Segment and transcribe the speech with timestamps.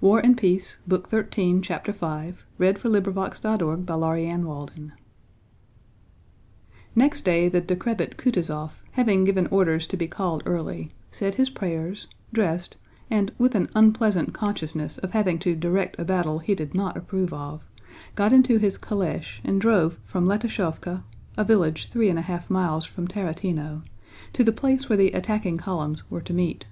[0.00, 0.38] to get Konovnítsyn into
[1.02, 2.34] trouble.
[2.60, 4.92] You'll see what a mess there'll be tomorrow." CHAPTER V
[6.94, 12.06] Next day the decrepit Kutúzov, having given orders to be called early, said his prayers,
[12.32, 12.76] dressed,
[13.10, 17.32] and, with an unpleasant consciousness of having to direct a battle he did not approve
[17.32, 17.64] of,
[18.14, 21.02] got into his calèche and drove from Letashóvka
[21.36, 23.82] (a village three and a half miles from Tarútino)
[24.34, 26.66] to the place where the attacking columns were to meet.